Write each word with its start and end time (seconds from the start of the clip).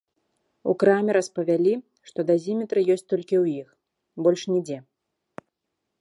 У 0.71 0.73
краме 0.83 1.11
распавялі, 1.17 1.73
што 2.09 2.19
дазіметры 2.31 2.79
ёсць 2.95 3.07
толькі 3.15 3.35
ў 3.43 3.63
іх, 3.65 3.79
больш 4.29 4.41
нідзе. 4.55 4.77